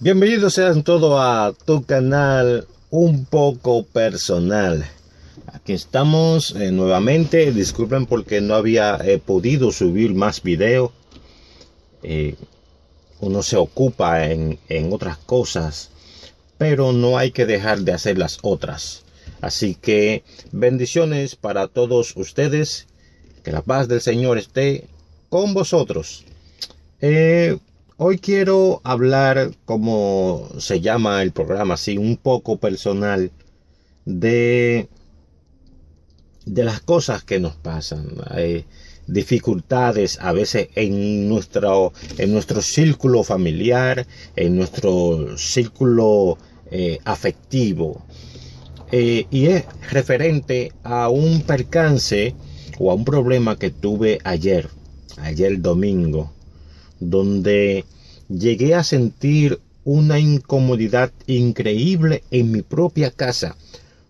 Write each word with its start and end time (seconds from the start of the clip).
Bienvenidos 0.00 0.54
sean 0.54 0.82
todos 0.82 1.14
a 1.20 1.52
tu 1.66 1.84
canal 1.84 2.66
un 2.88 3.26
poco 3.26 3.84
personal. 3.84 4.82
Aquí 5.52 5.74
estamos 5.74 6.56
eh, 6.56 6.72
nuevamente. 6.72 7.52
Disculpen 7.52 8.06
porque 8.06 8.40
no 8.40 8.54
había 8.54 8.96
eh, 9.04 9.18
podido 9.18 9.72
subir 9.72 10.14
más 10.14 10.42
video. 10.42 10.90
Eh, 12.02 12.34
uno 13.20 13.42
se 13.42 13.58
ocupa 13.58 14.24
en, 14.30 14.58
en 14.70 14.90
otras 14.90 15.18
cosas, 15.18 15.90
pero 16.56 16.92
no 16.92 17.18
hay 17.18 17.30
que 17.30 17.44
dejar 17.44 17.80
de 17.80 17.92
hacer 17.92 18.16
las 18.16 18.38
otras. 18.40 19.04
Así 19.42 19.74
que 19.74 20.24
bendiciones 20.50 21.36
para 21.36 21.68
todos 21.68 22.16
ustedes. 22.16 22.86
Que 23.42 23.52
la 23.52 23.60
paz 23.60 23.86
del 23.86 24.00
Señor 24.00 24.38
esté 24.38 24.86
con 25.28 25.52
vosotros. 25.52 26.24
Hoy 27.96 28.18
quiero 28.18 28.80
hablar, 28.82 29.52
como 29.66 30.48
se 30.58 30.80
llama 30.80 31.22
el 31.22 31.30
programa, 31.30 31.74
así 31.74 31.96
un 31.96 32.16
poco 32.16 32.56
personal, 32.56 33.30
de, 34.04 34.88
de 36.44 36.64
las 36.64 36.80
cosas 36.80 37.22
que 37.22 37.38
nos 37.38 37.54
pasan. 37.54 38.08
Hay 38.26 38.64
dificultades 39.06 40.18
a 40.20 40.32
veces 40.32 40.70
en 40.74 41.28
nuestro, 41.28 41.92
en 42.18 42.32
nuestro 42.32 42.62
círculo 42.62 43.22
familiar, 43.22 44.08
en 44.34 44.56
nuestro 44.56 45.38
círculo 45.38 46.36
eh, 46.72 46.98
afectivo. 47.04 48.04
Eh, 48.90 49.28
y 49.30 49.46
es 49.46 49.66
referente 49.92 50.72
a 50.82 51.10
un 51.10 51.42
percance 51.42 52.34
o 52.76 52.90
a 52.90 52.94
un 52.94 53.04
problema 53.04 53.56
que 53.56 53.70
tuve 53.70 54.18
ayer, 54.24 54.68
ayer 55.18 55.60
domingo 55.60 56.34
donde 57.00 57.84
llegué 58.28 58.74
a 58.74 58.84
sentir 58.84 59.60
una 59.84 60.18
incomodidad 60.18 61.12
increíble 61.26 62.24
en 62.30 62.50
mi 62.50 62.62
propia 62.62 63.10
casa. 63.10 63.56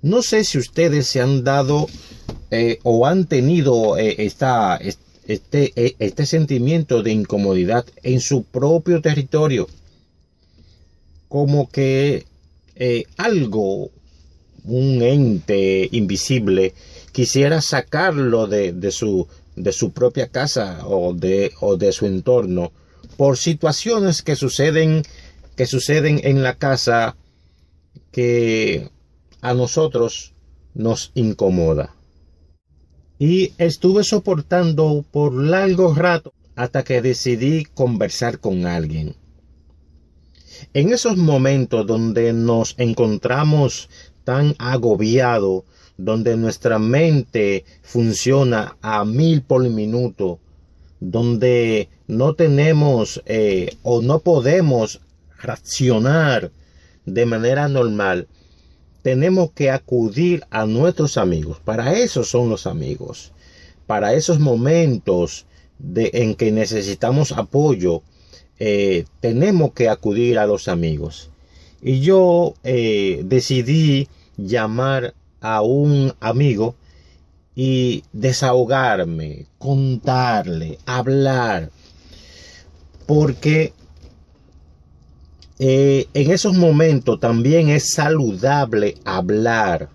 No 0.00 0.22
sé 0.22 0.44
si 0.44 0.58
ustedes 0.58 1.06
se 1.08 1.20
han 1.20 1.44
dado 1.44 1.86
eh, 2.50 2.78
o 2.82 3.06
han 3.06 3.26
tenido 3.26 3.98
eh, 3.98 4.14
esta, 4.18 4.76
este, 4.76 5.72
eh, 5.76 5.96
este 5.98 6.24
sentimiento 6.24 7.02
de 7.02 7.12
incomodidad 7.12 7.84
en 8.02 8.20
su 8.20 8.44
propio 8.44 9.02
territorio. 9.02 9.68
Como 11.28 11.68
que 11.68 12.26
algo, 13.16 13.90
un 14.64 15.02
ente 15.02 15.88
invisible, 15.90 16.74
quisiera 17.10 17.60
sacarlo 17.60 18.46
de, 18.46 18.72
de 18.72 18.92
su 18.92 19.26
de 19.62 19.72
su 19.72 19.92
propia 19.92 20.28
casa 20.28 20.86
o 20.86 21.12
de, 21.14 21.52
o 21.60 21.76
de 21.76 21.92
su 21.92 22.06
entorno 22.06 22.72
por 23.16 23.36
situaciones 23.36 24.22
que 24.22 24.36
suceden 24.36 25.02
que 25.58 25.66
suceden 25.66 26.20
en 26.22 26.44
la 26.44 26.54
casa 26.54 27.16
que 28.12 28.90
a 29.40 29.54
nosotros 29.54 30.34
nos 30.74 31.10
incomoda. 31.14 31.96
Y 33.18 33.54
estuve 33.58 34.04
soportando 34.04 35.04
por 35.10 35.34
largo 35.34 35.92
rato 35.94 36.32
hasta 36.54 36.84
que 36.84 37.02
decidí 37.02 37.64
conversar 37.64 38.38
con 38.38 38.66
alguien. 38.66 39.16
En 40.74 40.92
esos 40.92 41.16
momentos 41.16 41.84
donde 41.86 42.32
nos 42.32 42.76
encontramos 42.78 43.88
tan 44.28 44.54
agobiados 44.58 45.64
donde 45.96 46.36
nuestra 46.36 46.78
mente 46.78 47.64
funciona 47.80 48.76
a 48.82 49.06
mil 49.06 49.40
por 49.40 49.66
minuto, 49.70 50.38
donde 51.00 51.88
no 52.08 52.34
tenemos 52.34 53.22
eh, 53.24 53.70
o 53.82 54.02
no 54.02 54.18
podemos 54.18 55.00
reaccionar 55.38 56.52
de 57.06 57.24
manera 57.24 57.68
normal, 57.68 58.28
tenemos 59.00 59.52
que 59.52 59.70
acudir 59.70 60.44
a 60.50 60.66
nuestros 60.66 61.16
amigos. 61.16 61.58
Para 61.64 61.94
eso 61.94 62.22
son 62.22 62.50
los 62.50 62.66
amigos. 62.66 63.32
Para 63.86 64.12
esos 64.12 64.40
momentos 64.40 65.46
de, 65.78 66.10
en 66.12 66.34
que 66.34 66.52
necesitamos 66.52 67.32
apoyo, 67.32 68.02
eh, 68.58 69.06
tenemos 69.20 69.72
que 69.72 69.88
acudir 69.88 70.38
a 70.38 70.46
los 70.46 70.68
amigos. 70.68 71.30
Y 71.80 72.00
yo 72.00 72.52
eh, 72.62 73.22
decidí 73.24 74.08
llamar 74.38 75.14
a 75.40 75.60
un 75.60 76.14
amigo 76.20 76.76
y 77.54 78.04
desahogarme, 78.12 79.46
contarle, 79.58 80.78
hablar, 80.86 81.70
porque 83.06 83.72
eh, 85.58 86.06
en 86.14 86.30
esos 86.30 86.54
momentos 86.54 87.18
también 87.18 87.68
es 87.68 87.92
saludable 87.92 88.94
hablar, 89.04 89.88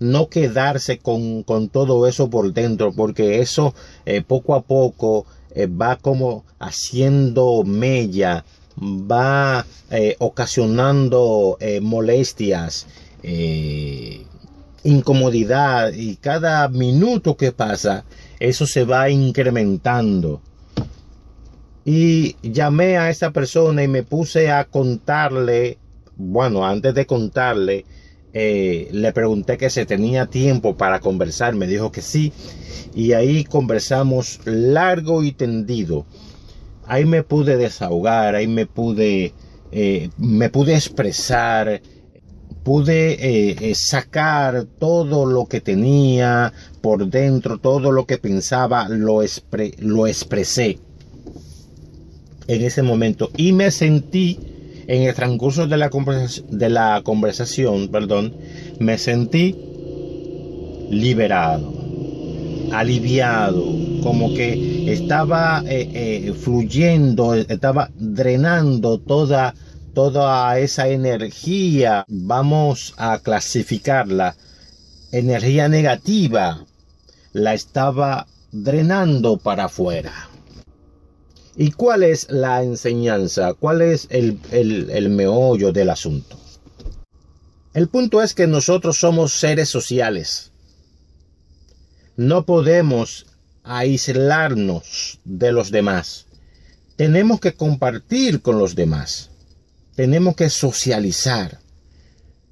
no 0.00 0.28
quedarse 0.28 0.98
con, 0.98 1.44
todo 1.72 2.06
eso 2.06 2.28
por 2.28 2.52
dentro, 2.52 2.92
porque 2.92 3.40
eso 3.40 3.74
eh, 4.04 4.20
poco 4.20 4.54
a 4.54 4.60
poco 4.60 5.24
eh, 5.54 5.66
va 5.66 5.96
como 5.96 6.44
haciendo 6.58 7.64
mella, 7.64 8.44
va 8.76 9.66
ocasionando 10.18 11.58
molestias 11.80 12.86
incomodidad 14.84 15.92
y 15.92 16.16
cada 16.16 16.68
minuto 16.68 17.36
que 17.36 17.52
pasa, 17.52 18.04
eso 18.40 18.66
se 18.66 18.84
va 18.84 19.10
incrementando. 19.10 20.40
Y 21.84 22.36
llamé 22.42 22.98
a 22.98 23.10
esa 23.10 23.32
persona 23.32 23.82
y 23.82 23.88
me 23.88 24.02
puse 24.02 24.50
a 24.50 24.64
contarle, 24.64 25.78
bueno, 26.16 26.66
antes 26.66 26.94
de 26.94 27.06
contarle, 27.06 27.86
eh, 28.34 28.88
le 28.92 29.12
pregunté 29.12 29.56
que 29.56 29.70
se 29.70 29.86
tenía 29.86 30.26
tiempo 30.26 30.76
para 30.76 31.00
conversar, 31.00 31.54
me 31.54 31.66
dijo 31.66 31.90
que 31.90 32.02
sí, 32.02 32.32
y 32.94 33.12
ahí 33.12 33.44
conversamos 33.44 34.40
largo 34.44 35.24
y 35.24 35.32
tendido. 35.32 36.04
Ahí 36.86 37.04
me 37.06 37.22
pude 37.22 37.56
desahogar, 37.56 38.34
ahí 38.34 38.46
me 38.46 38.66
pude, 38.66 39.32
eh, 39.72 40.10
me 40.18 40.50
pude 40.50 40.74
expresar, 40.74 41.80
pude 42.68 43.12
eh, 43.12 43.56
eh, 43.62 43.74
sacar 43.74 44.66
todo 44.78 45.24
lo 45.24 45.46
que 45.46 45.62
tenía 45.62 46.52
por 46.82 47.08
dentro, 47.08 47.56
todo 47.56 47.92
lo 47.92 48.04
que 48.04 48.18
pensaba, 48.18 48.90
lo, 48.90 49.22
lo 49.78 50.06
expresé 50.06 50.78
en 52.46 52.62
ese 52.62 52.82
momento. 52.82 53.30
Y 53.38 53.54
me 53.54 53.70
sentí 53.70 54.38
en 54.86 55.04
el 55.04 55.14
transcurso 55.14 55.66
de 55.66 55.78
la, 55.78 55.88
de 56.50 56.68
la 56.68 57.00
conversación, 57.04 57.88
perdón, 57.88 58.34
me 58.80 58.98
sentí 58.98 59.56
liberado, 60.90 61.72
aliviado, 62.70 63.64
como 64.02 64.34
que 64.34 64.92
estaba 64.92 65.62
eh, 65.66 66.34
fluyendo, 66.38 67.32
estaba 67.32 67.88
drenando 67.98 68.98
toda 68.98 69.54
toda 69.98 70.56
esa 70.60 70.86
energía, 70.86 72.04
vamos 72.06 72.94
a 72.98 73.18
clasificarla, 73.18 74.36
energía 75.10 75.68
negativa, 75.68 76.64
la 77.32 77.52
estaba 77.52 78.28
drenando 78.52 79.38
para 79.38 79.64
afuera. 79.64 80.12
¿Y 81.56 81.72
cuál 81.72 82.04
es 82.04 82.30
la 82.30 82.62
enseñanza? 82.62 83.54
¿Cuál 83.54 83.82
es 83.82 84.06
el, 84.10 84.38
el 84.52 85.10
meollo 85.10 85.72
del 85.72 85.90
asunto? 85.90 86.38
El 87.74 87.88
punto 87.88 88.22
es 88.22 88.34
que 88.34 88.46
nosotros 88.46 89.00
somos 89.00 89.32
seres 89.32 89.68
sociales. 89.68 90.52
No 92.14 92.46
podemos 92.46 93.26
aislarnos 93.64 95.18
de 95.24 95.50
los 95.50 95.72
demás. 95.72 96.26
Tenemos 96.94 97.40
que 97.40 97.54
compartir 97.54 98.42
con 98.42 98.60
los 98.60 98.76
demás 98.76 99.30
tenemos 99.98 100.36
que 100.36 100.48
socializar, 100.48 101.58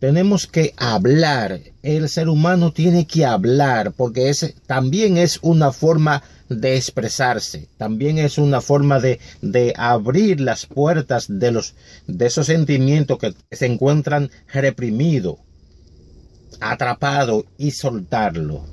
tenemos 0.00 0.48
que 0.48 0.74
hablar. 0.76 1.60
El 1.84 2.08
ser 2.08 2.28
humano 2.28 2.72
tiene 2.72 3.06
que 3.06 3.24
hablar 3.24 3.92
porque 3.92 4.32
también 4.66 5.16
es 5.16 5.38
una 5.42 5.70
forma 5.70 6.24
de 6.48 6.76
expresarse, 6.76 7.68
también 7.76 8.18
es 8.18 8.38
una 8.38 8.60
forma 8.60 8.98
de, 8.98 9.20
de 9.42 9.72
abrir 9.76 10.40
las 10.40 10.66
puertas 10.66 11.26
de, 11.28 11.52
los, 11.52 11.76
de 12.08 12.26
esos 12.26 12.46
sentimientos 12.46 13.16
que 13.16 13.32
se 13.52 13.66
encuentran 13.66 14.28
reprimidos, 14.52 15.36
atrapados 16.58 17.44
y 17.58 17.70
soltarlo. 17.70 18.64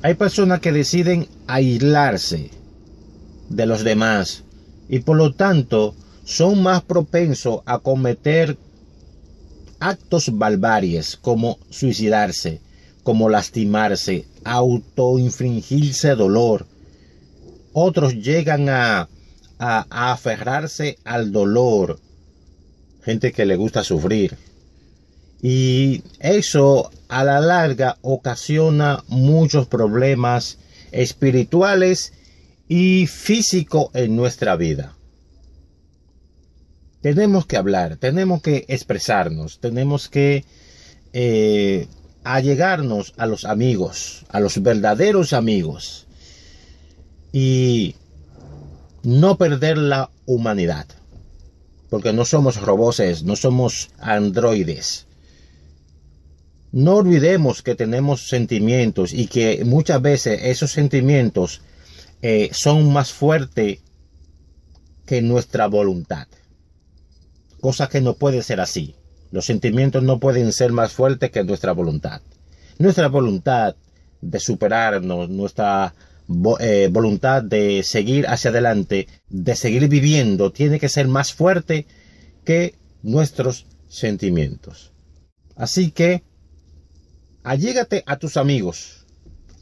Hay 0.00 0.14
personas 0.14 0.60
que 0.60 0.72
deciden 0.72 1.28
aislarse 1.46 2.52
de 3.50 3.66
los 3.66 3.84
demás 3.84 4.44
y 4.88 5.00
por 5.00 5.18
lo 5.18 5.34
tanto 5.34 5.94
son 6.26 6.60
más 6.60 6.82
propensos 6.82 7.60
a 7.66 7.78
cometer 7.78 8.58
actos 9.78 10.36
barbaries 10.36 11.16
como 11.16 11.56
suicidarse, 11.70 12.60
como 13.04 13.28
lastimarse, 13.28 14.26
autoinfringirse 14.44 16.16
dolor. 16.16 16.66
Otros 17.72 18.14
llegan 18.14 18.68
a, 18.68 19.08
a, 19.60 19.86
a 19.88 20.12
aferrarse 20.12 20.98
al 21.04 21.30
dolor, 21.30 22.00
gente 23.04 23.30
que 23.30 23.46
le 23.46 23.54
gusta 23.54 23.84
sufrir. 23.84 24.36
Y 25.40 26.02
eso 26.18 26.90
a 27.08 27.22
la 27.22 27.38
larga 27.38 27.98
ocasiona 28.02 29.04
muchos 29.06 29.68
problemas 29.68 30.58
espirituales 30.90 32.12
y 32.66 33.06
físicos 33.06 33.90
en 33.94 34.16
nuestra 34.16 34.56
vida. 34.56 34.95
Tenemos 37.06 37.46
que 37.46 37.56
hablar, 37.56 37.98
tenemos 37.98 38.42
que 38.42 38.64
expresarnos, 38.66 39.60
tenemos 39.60 40.08
que 40.08 40.44
eh, 41.12 41.86
allegarnos 42.24 43.14
a 43.16 43.26
los 43.26 43.44
amigos, 43.44 44.26
a 44.28 44.40
los 44.40 44.60
verdaderos 44.60 45.32
amigos 45.32 46.08
y 47.32 47.94
no 49.04 49.38
perder 49.38 49.78
la 49.78 50.10
humanidad, 50.24 50.86
porque 51.90 52.12
no 52.12 52.24
somos 52.24 52.60
robots, 52.60 53.22
no 53.22 53.36
somos 53.36 53.90
androides. 54.00 55.06
No 56.72 56.96
olvidemos 56.96 57.62
que 57.62 57.76
tenemos 57.76 58.26
sentimientos 58.28 59.12
y 59.12 59.28
que 59.28 59.64
muchas 59.64 60.02
veces 60.02 60.40
esos 60.42 60.72
sentimientos 60.72 61.60
eh, 62.20 62.50
son 62.50 62.92
más 62.92 63.12
fuertes 63.12 63.78
que 65.06 65.22
nuestra 65.22 65.68
voluntad. 65.68 66.26
Cosa 67.66 67.88
que 67.88 68.00
no 68.00 68.14
puede 68.14 68.44
ser 68.44 68.60
así. 68.60 68.94
Los 69.32 69.46
sentimientos 69.46 70.00
no 70.00 70.20
pueden 70.20 70.52
ser 70.52 70.70
más 70.70 70.92
fuertes 70.92 71.32
que 71.32 71.42
nuestra 71.42 71.72
voluntad. 71.72 72.20
Nuestra 72.78 73.08
voluntad 73.08 73.74
de 74.20 74.38
superarnos, 74.38 75.28
nuestra 75.30 75.92
eh, 76.60 76.88
voluntad 76.92 77.42
de 77.42 77.82
seguir 77.82 78.28
hacia 78.28 78.50
adelante, 78.50 79.08
de 79.28 79.56
seguir 79.56 79.88
viviendo, 79.88 80.52
tiene 80.52 80.78
que 80.78 80.88
ser 80.88 81.08
más 81.08 81.32
fuerte 81.32 81.88
que 82.44 82.76
nuestros 83.02 83.66
sentimientos. 83.88 84.92
Así 85.56 85.90
que 85.90 86.22
allégate 87.42 88.04
a 88.06 88.16
tus 88.16 88.36
amigos, 88.36 89.06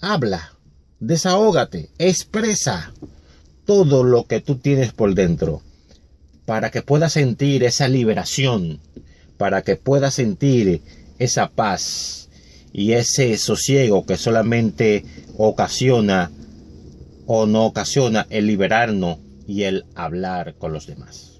habla, 0.02 0.52
desahógate, 1.00 1.88
expresa 1.96 2.92
todo 3.64 4.04
lo 4.04 4.26
que 4.26 4.42
tú 4.42 4.56
tienes 4.56 4.92
por 4.92 5.14
dentro, 5.14 5.62
para 6.46 6.70
que 6.70 6.82
puedas 6.82 7.12
sentir 7.12 7.64
esa 7.64 7.88
liberación, 7.88 8.80
para 9.38 9.62
que 9.62 9.76
puedas 9.76 10.14
sentir 10.14 10.82
esa 11.18 11.48
paz 11.48 12.28
y 12.72 12.92
ese 12.92 13.36
sosiego 13.38 14.04
que 14.04 14.16
solamente 14.16 15.04
ocasiona 15.38 16.30
o 17.26 17.46
no 17.46 17.64
ocasiona 17.64 18.26
el 18.30 18.46
liberarnos 18.46 19.18
y 19.46 19.62
el 19.62 19.84
hablar 19.94 20.54
con 20.58 20.72
los 20.72 20.86
demás. 20.86 21.33